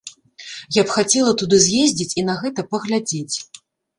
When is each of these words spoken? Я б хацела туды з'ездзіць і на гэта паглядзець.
Я 0.77 0.81
б 0.85 0.93
хацела 0.95 1.33
туды 1.41 1.59
з'ездзіць 1.67 2.15
і 2.21 2.25
на 2.29 2.35
гэта 2.41 2.65
паглядзець. 2.71 3.35